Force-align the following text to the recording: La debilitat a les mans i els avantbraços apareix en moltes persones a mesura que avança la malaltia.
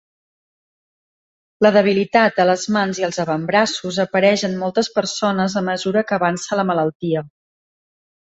La 1.65 1.71
debilitat 1.75 2.39
a 2.43 2.45
les 2.51 2.63
mans 2.77 3.01
i 3.01 3.05
els 3.09 3.19
avantbraços 3.25 3.99
apareix 4.05 4.45
en 4.49 4.57
moltes 4.63 4.91
persones 4.97 5.57
a 5.61 5.65
mesura 5.69 6.03
que 6.11 6.17
avança 6.21 6.57
la 6.61 6.69
malaltia. 6.73 7.23